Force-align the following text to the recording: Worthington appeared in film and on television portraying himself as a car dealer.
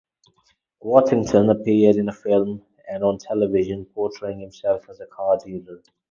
Worthington 0.81 1.51
appeared 1.51 1.97
in 1.97 2.11
film 2.11 2.65
and 2.89 3.03
on 3.03 3.19
television 3.19 3.85
portraying 3.85 4.39
himself 4.39 4.89
as 4.89 4.99
a 4.99 5.05
car 5.05 5.37
dealer. 5.37 5.83